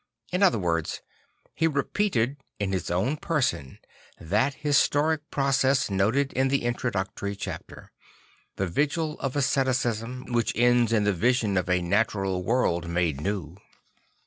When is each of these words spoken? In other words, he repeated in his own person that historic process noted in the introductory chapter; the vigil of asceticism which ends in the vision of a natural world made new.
In 0.31 0.41
other 0.41 0.57
words, 0.57 1.03
he 1.53 1.67
repeated 1.67 2.37
in 2.57 2.71
his 2.71 2.89
own 2.89 3.17
person 3.17 3.77
that 4.19 4.55
historic 4.55 5.29
process 5.29 5.91
noted 5.91 6.33
in 6.33 6.47
the 6.47 6.63
introductory 6.63 7.35
chapter; 7.35 7.91
the 8.55 8.65
vigil 8.65 9.19
of 9.19 9.35
asceticism 9.35 10.25
which 10.33 10.53
ends 10.55 10.91
in 10.91 11.03
the 11.03 11.13
vision 11.13 11.55
of 11.55 11.69
a 11.69 11.83
natural 11.83 12.43
world 12.43 12.89
made 12.89 13.21
new. 13.21 13.57